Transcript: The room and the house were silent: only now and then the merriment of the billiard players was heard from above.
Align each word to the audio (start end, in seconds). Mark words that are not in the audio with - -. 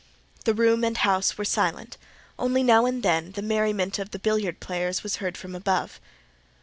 The 0.45 0.55
room 0.55 0.83
and 0.83 0.95
the 0.95 0.99
house 1.01 1.37
were 1.37 1.45
silent: 1.45 1.95
only 2.39 2.63
now 2.63 2.87
and 2.87 3.03
then 3.03 3.33
the 3.33 3.43
merriment 3.43 3.99
of 3.99 4.09
the 4.09 4.17
billiard 4.17 4.59
players 4.59 5.03
was 5.03 5.17
heard 5.17 5.37
from 5.37 5.53
above. 5.53 5.99